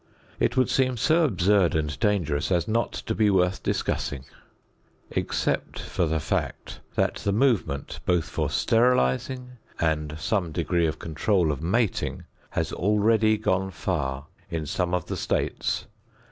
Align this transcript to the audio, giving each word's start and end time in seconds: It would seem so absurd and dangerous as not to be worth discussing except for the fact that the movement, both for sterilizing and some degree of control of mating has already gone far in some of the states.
It 0.39 0.57
would 0.57 0.67
seem 0.67 0.97
so 0.97 1.25
absurd 1.25 1.75
and 1.75 1.99
dangerous 1.99 2.51
as 2.51 2.67
not 2.67 2.91
to 2.93 3.13
be 3.13 3.29
worth 3.29 3.61
discussing 3.61 4.25
except 5.11 5.77
for 5.77 6.07
the 6.07 6.19
fact 6.19 6.79
that 6.95 7.17
the 7.17 7.31
movement, 7.31 7.99
both 8.07 8.25
for 8.27 8.49
sterilizing 8.49 9.59
and 9.79 10.17
some 10.17 10.51
degree 10.51 10.87
of 10.87 10.97
control 10.97 11.51
of 11.51 11.61
mating 11.61 12.23
has 12.49 12.73
already 12.73 13.37
gone 13.37 13.69
far 13.69 14.25
in 14.49 14.65
some 14.65 14.95
of 14.95 15.05
the 15.05 15.15
states. 15.17 15.85